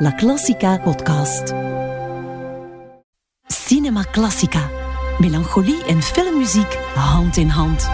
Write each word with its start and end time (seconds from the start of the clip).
La 0.00 0.12
Classica 0.12 0.78
podcast. 0.78 1.54
Cinema 3.48 4.04
Classica. 4.04 4.70
Melancholie 5.18 5.84
en 5.86 6.02
filmmuziek 6.02 6.78
hand 6.94 7.36
in 7.36 7.48
hand. 7.48 7.88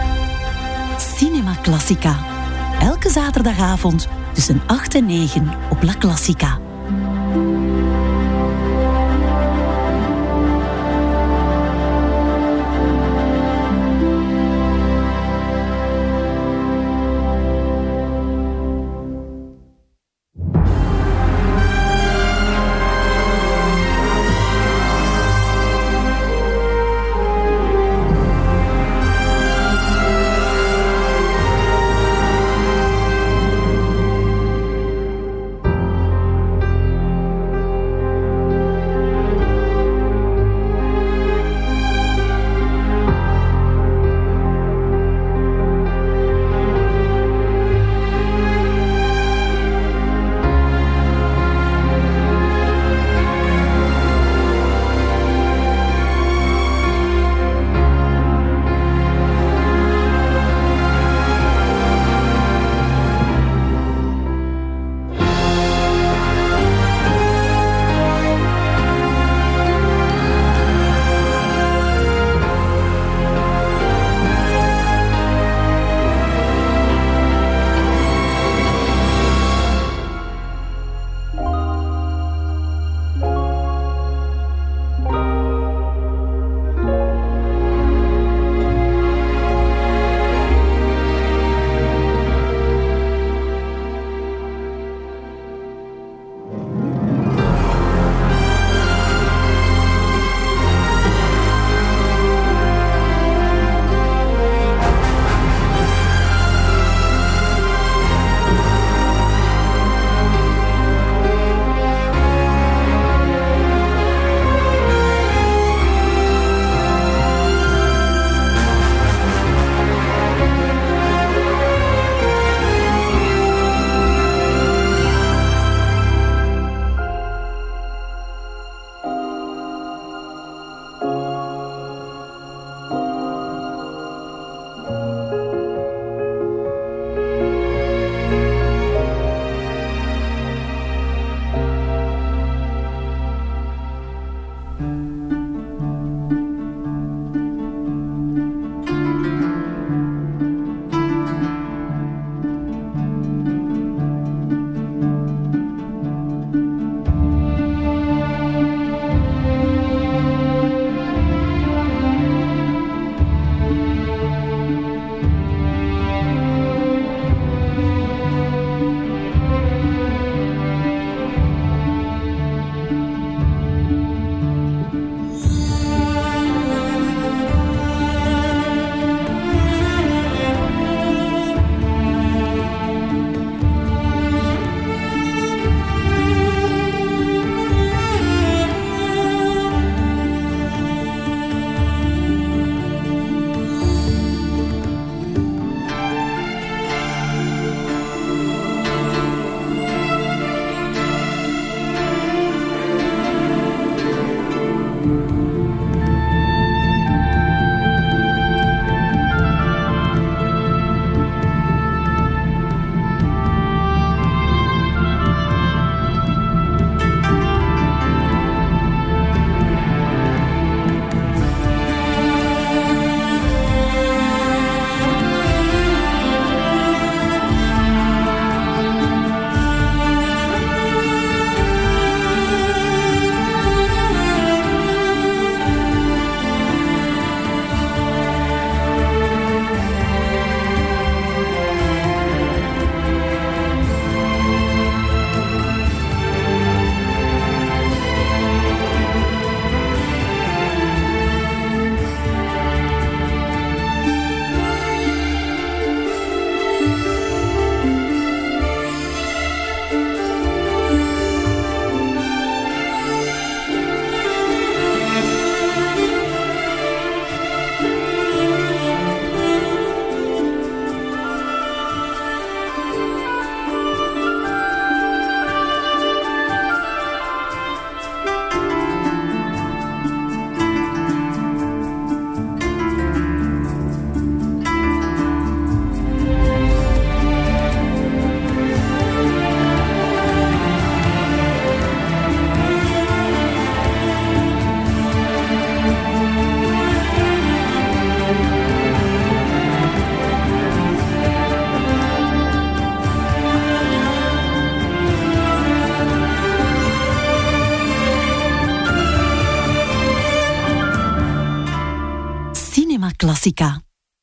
Cinema 0.97 1.55
Classica. 1.61 2.15
Elke 2.79 3.09
zaterdagavond 3.09 4.07
tussen 4.33 4.61
8 4.67 4.95
en 4.95 5.05
9 5.05 5.57
op 5.69 5.83
La 5.83 5.93
Classica. 5.97 6.59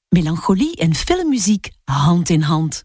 Melancholie 0.09 0.77
en 0.77 0.95
filmmuziek 0.95 1.71
hand 1.85 2.29
in 2.29 2.43
hand. 2.43 2.85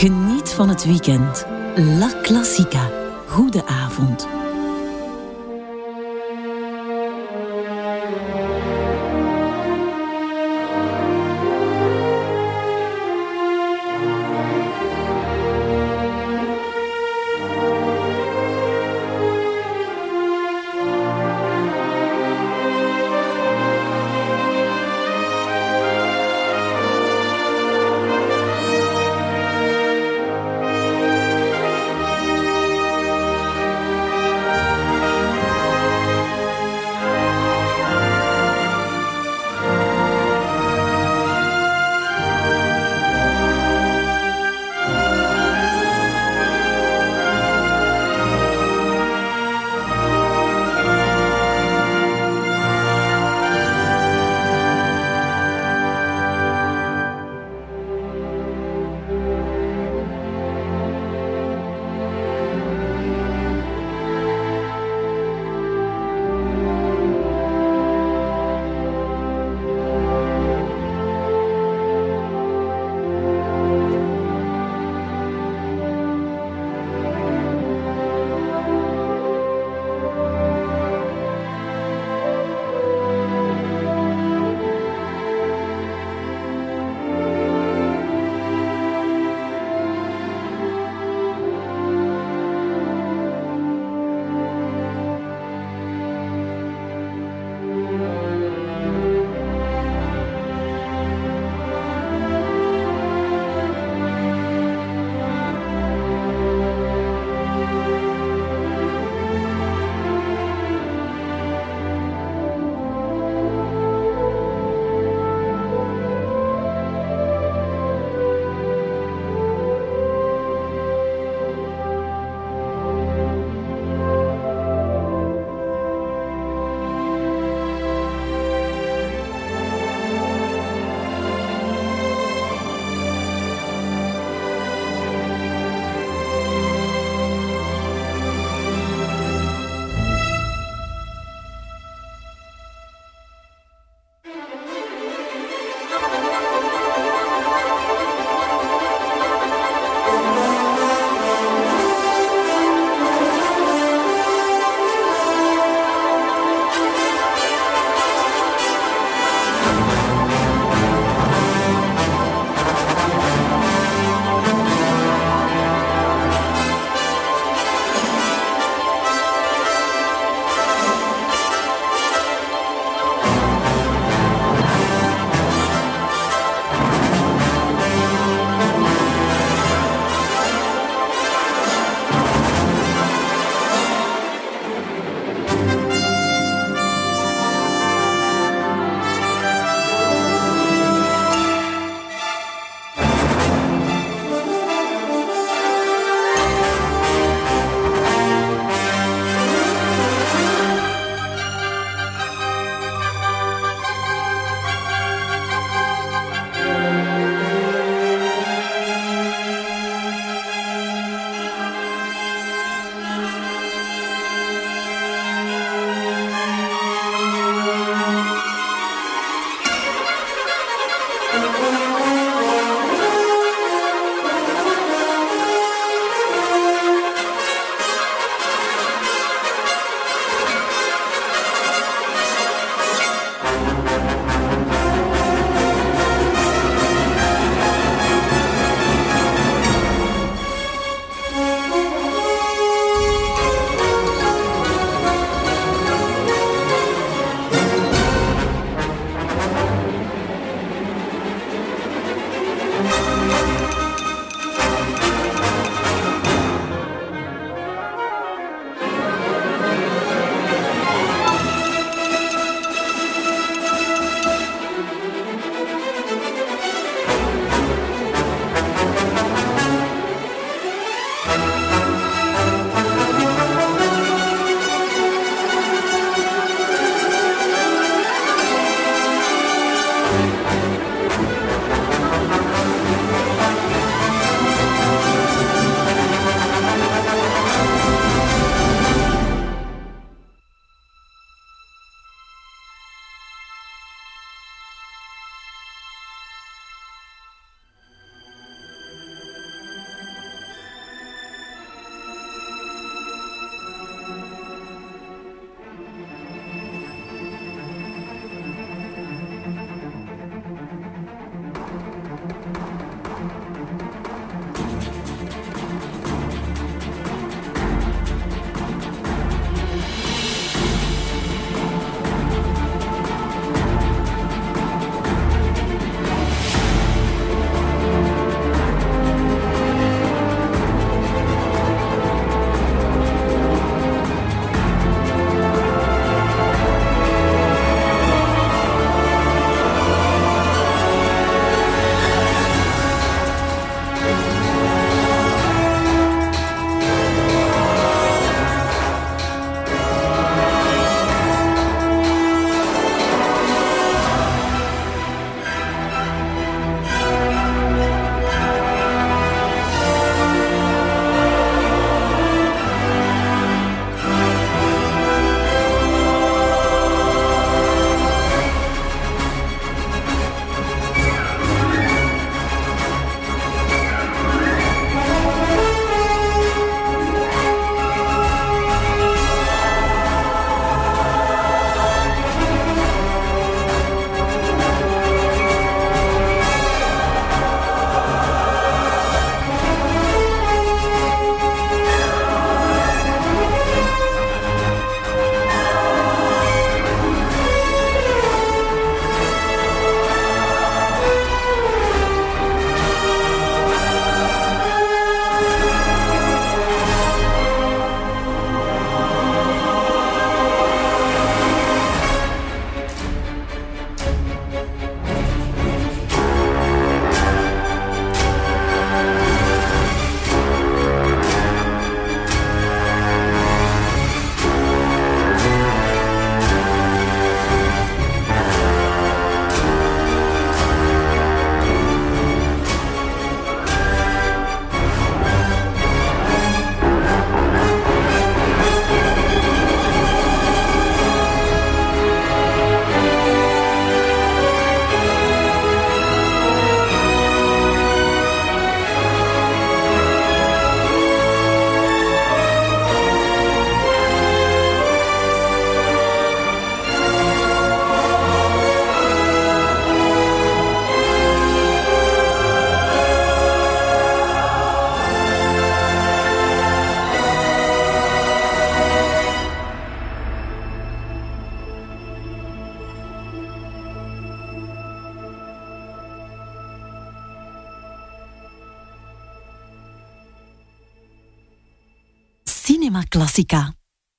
Geniet 0.00 0.52
van 0.52 0.68
het 0.68 0.84
weekend 0.84 1.46
La 1.76 2.10
Classica. 2.22 2.90
Goede 3.26 3.66
avond. 3.66 4.39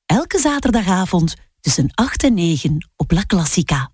Elke 0.05 0.39
zaterdagavond 0.39 1.35
tussen 1.59 1.89
8 1.93 2.23
en 2.23 2.33
9 2.33 2.91
op 2.95 3.11
La 3.11 3.23
Classica. 3.25 3.91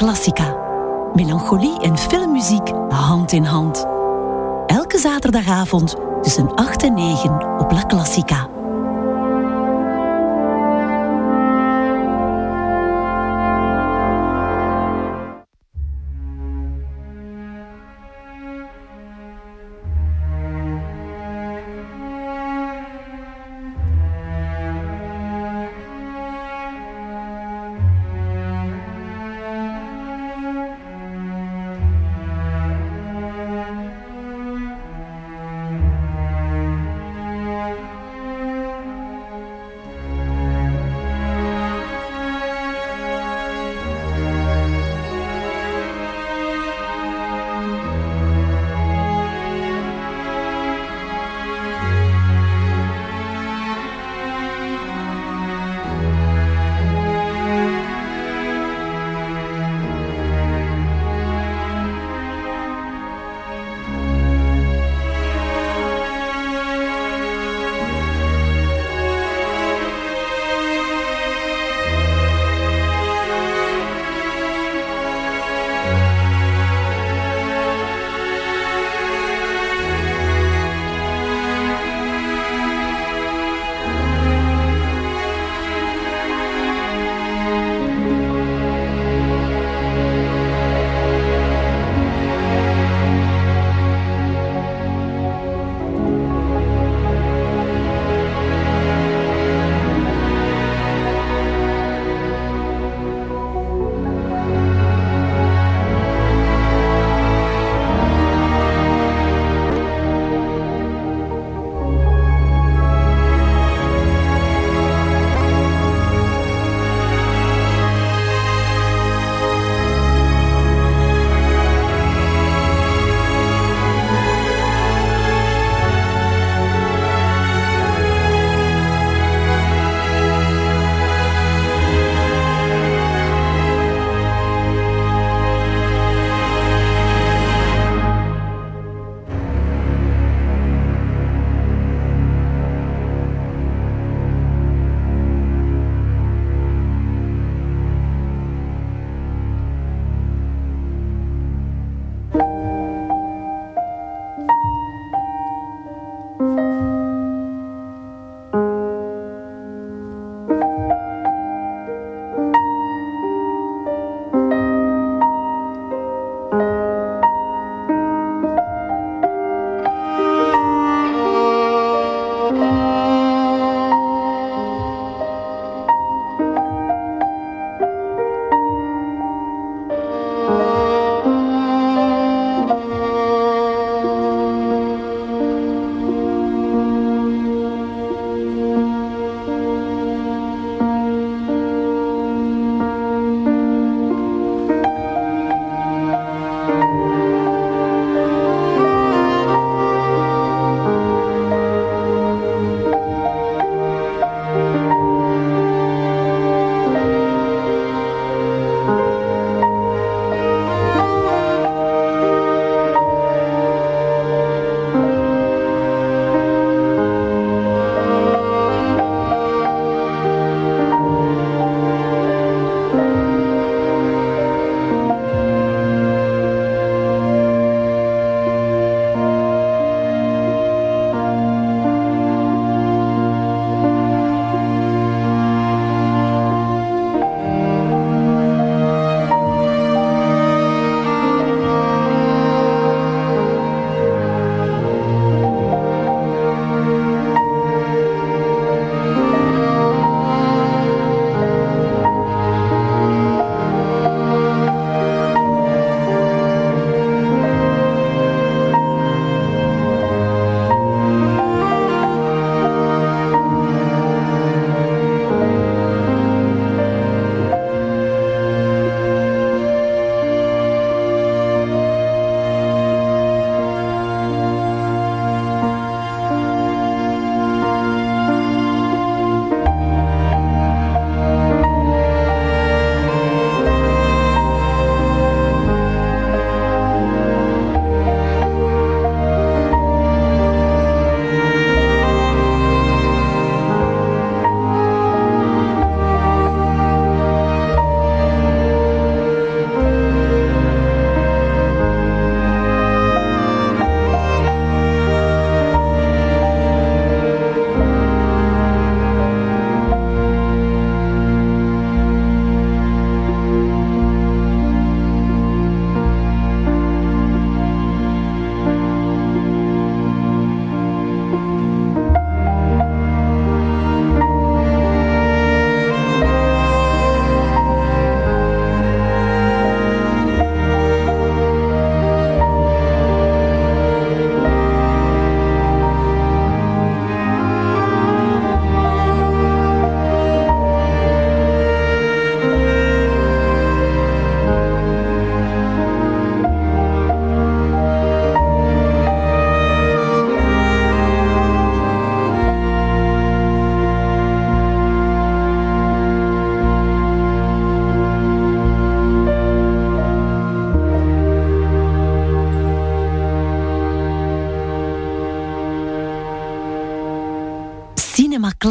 Classica. 0.00 0.56
Melancholie 1.14 1.80
en 1.80 1.98
filmmuziek 1.98 2.72
hand 2.88 3.32
in 3.32 3.44
hand. 3.44 3.86
Elke 4.66 4.98
zaterdagavond 4.98 5.96
tussen 6.22 6.54
8 6.54 6.82
en 6.82 6.94
9 6.94 7.58
op 7.58 7.72
La 7.72 7.86
Classica. 7.86 8.59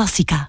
Classica. 0.09 0.48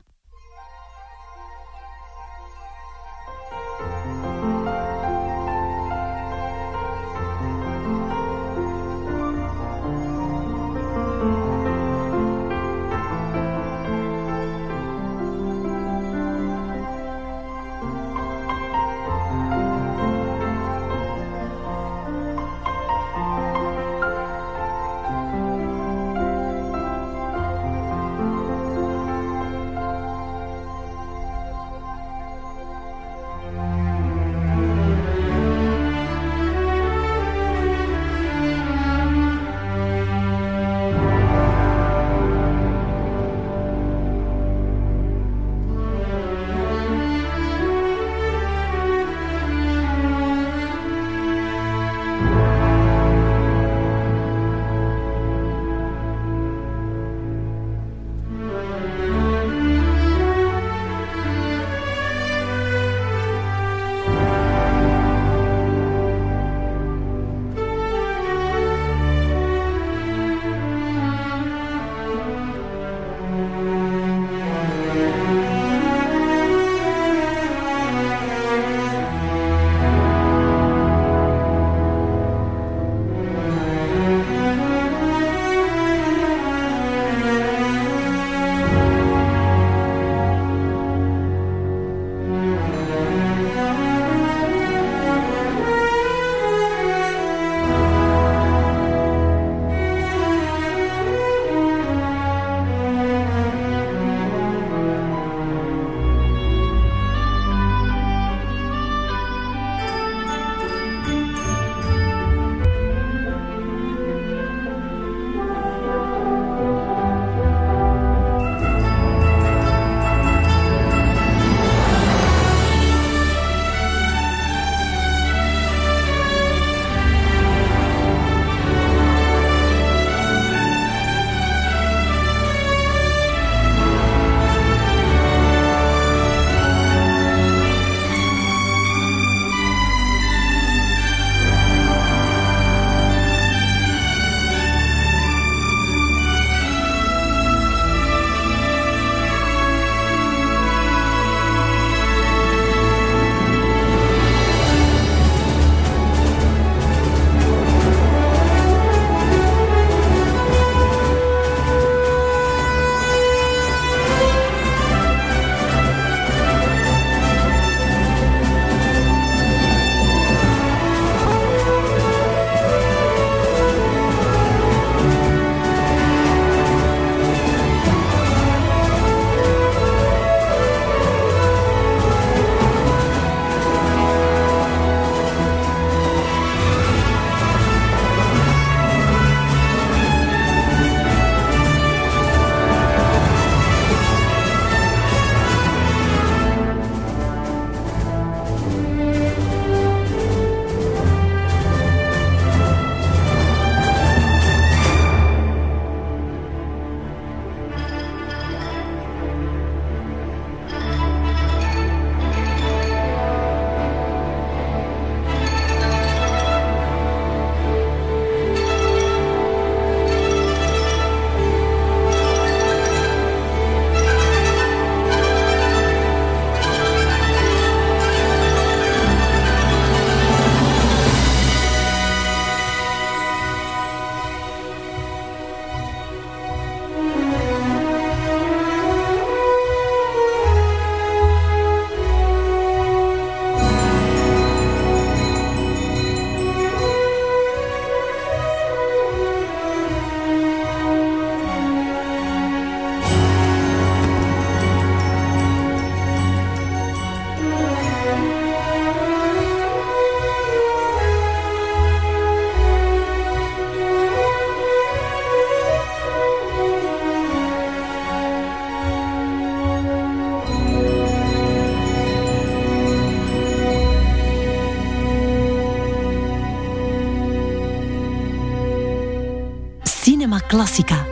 Classica. 280.71 281.07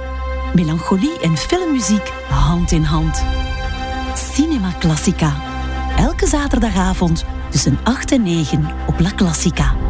Melancholie 0.55 1.19
en 1.21 1.37
filmmuziek 1.37 2.13
hand 2.29 2.71
in 2.71 2.85
hand. 2.85 3.25
Cinema 4.15 4.73
Classica. 4.79 5.33
Elke 5.97 6.27
zaterdagavond 6.27 7.25
tussen 7.51 7.79
8 7.85 8.13
en 8.13 8.23
9 8.23 8.75
op 8.87 9.01
La 9.01 9.11
Classica. 9.11 9.88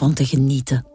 Van 0.00 0.14
te 0.14 0.26
genieten. 0.26 0.89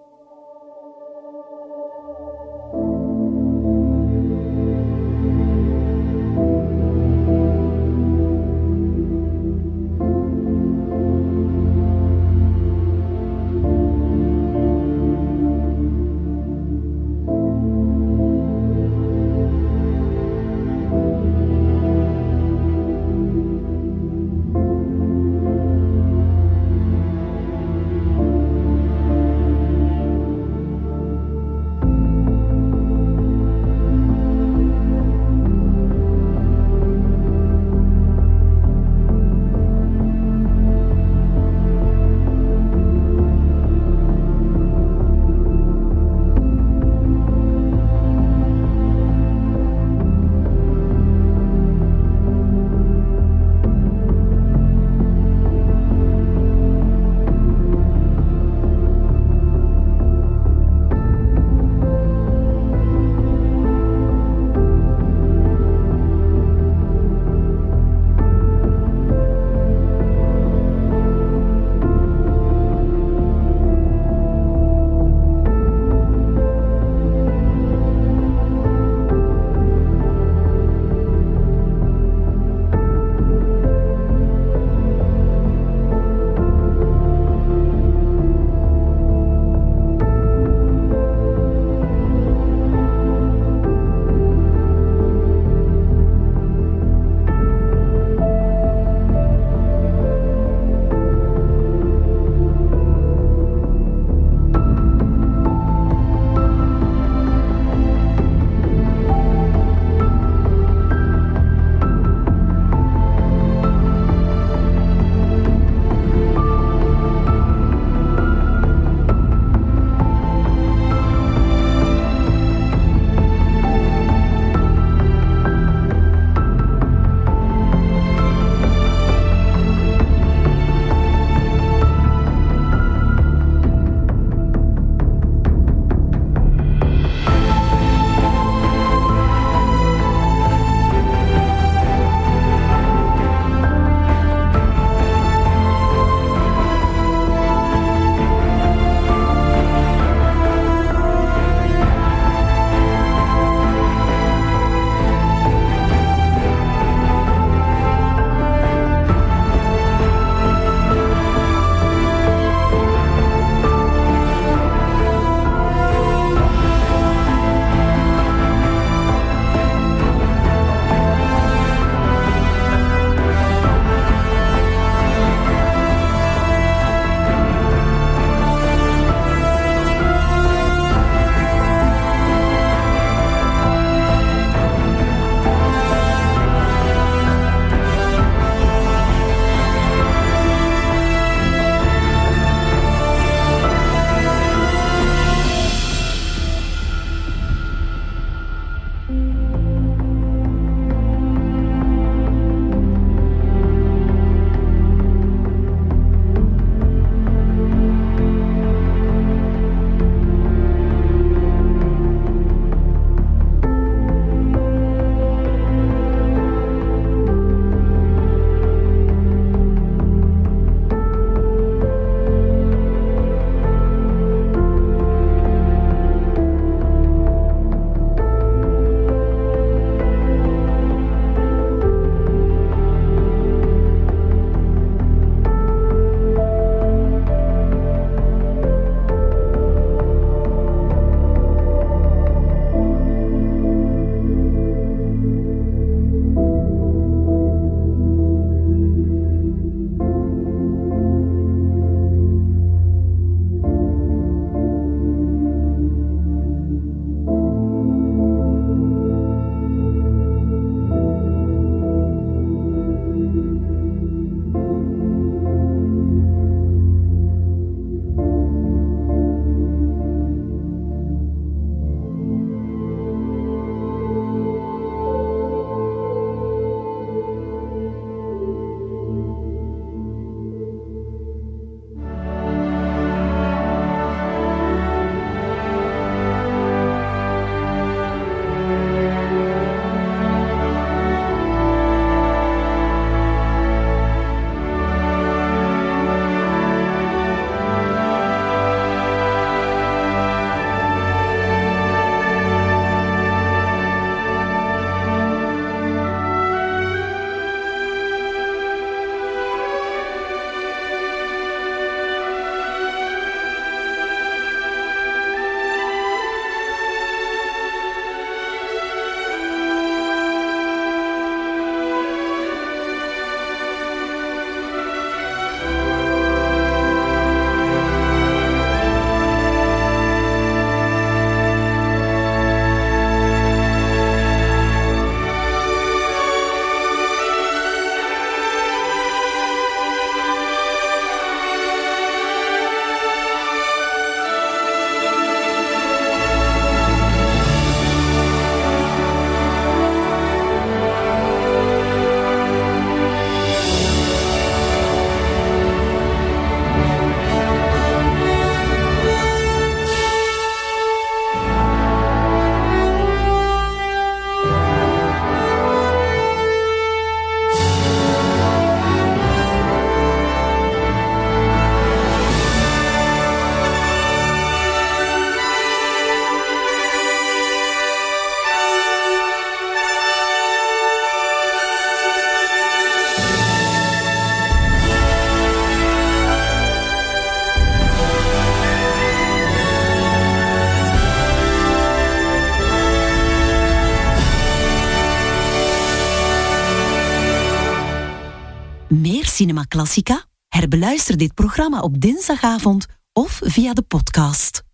Classica? 399.68 400.26
Herbeluister 400.48 401.18
dit 401.18 401.34
programma 401.34 401.80
op 401.82 402.02
dinsdagavond 402.02 402.86
of 403.14 403.40
via 403.44 403.74
de 403.74 403.82
podcast. 403.82 404.65